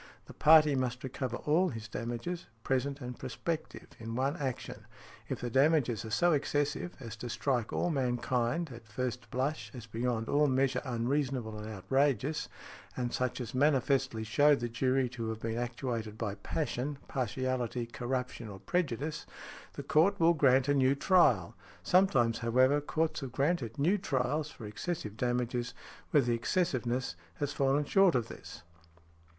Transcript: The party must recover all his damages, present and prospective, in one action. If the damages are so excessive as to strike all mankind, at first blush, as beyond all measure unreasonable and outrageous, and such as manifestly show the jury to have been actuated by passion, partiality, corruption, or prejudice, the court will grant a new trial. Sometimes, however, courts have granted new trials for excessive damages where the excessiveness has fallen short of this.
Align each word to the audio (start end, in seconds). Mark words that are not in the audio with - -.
The 0.25 0.33
party 0.33 0.73
must 0.73 1.03
recover 1.03 1.35
all 1.37 1.69
his 1.69 1.87
damages, 1.87 2.47
present 2.63 3.01
and 3.01 3.19
prospective, 3.19 3.85
in 3.99 4.15
one 4.15 4.35
action. 4.37 4.87
If 5.29 5.41
the 5.41 5.51
damages 5.51 6.03
are 6.03 6.09
so 6.09 6.31
excessive 6.31 6.95
as 6.99 7.15
to 7.17 7.29
strike 7.29 7.71
all 7.71 7.91
mankind, 7.91 8.71
at 8.73 8.87
first 8.87 9.29
blush, 9.29 9.69
as 9.75 9.85
beyond 9.85 10.27
all 10.27 10.47
measure 10.47 10.81
unreasonable 10.83 11.55
and 11.59 11.69
outrageous, 11.71 12.49
and 12.97 13.13
such 13.13 13.39
as 13.39 13.53
manifestly 13.53 14.23
show 14.23 14.55
the 14.55 14.67
jury 14.69 15.07
to 15.09 15.29
have 15.29 15.39
been 15.41 15.59
actuated 15.59 16.17
by 16.17 16.33
passion, 16.33 16.97
partiality, 17.07 17.85
corruption, 17.85 18.47
or 18.49 18.57
prejudice, 18.59 19.27
the 19.73 19.83
court 19.83 20.19
will 20.19 20.33
grant 20.33 20.67
a 20.67 20.73
new 20.73 20.95
trial. 20.95 21.53
Sometimes, 21.83 22.39
however, 22.39 22.81
courts 22.81 23.19
have 23.19 23.31
granted 23.33 23.77
new 23.77 23.99
trials 23.99 24.49
for 24.49 24.65
excessive 24.65 25.15
damages 25.15 25.75
where 26.09 26.23
the 26.23 26.33
excessiveness 26.33 27.15
has 27.35 27.53
fallen 27.53 27.85
short 27.85 28.15
of 28.15 28.29
this. 28.29 28.63